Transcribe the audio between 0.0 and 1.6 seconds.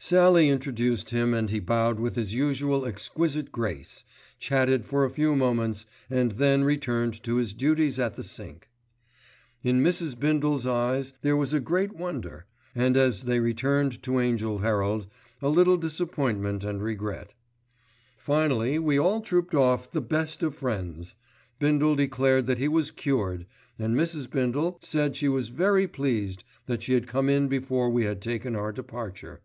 Sallie introduced him and he